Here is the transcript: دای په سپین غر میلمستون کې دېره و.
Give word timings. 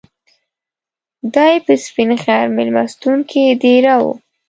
دای 1.35 1.55
په 1.65 1.73
سپین 1.85 2.09
غر 2.23 2.45
میلمستون 2.57 3.17
کې 3.29 3.43
دېره 3.61 3.95
و. 4.03 4.05